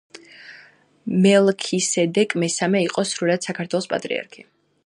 [1.25, 4.49] მელქისედეკ მესამე იყო სრულიად საქართველოს პატრიარქი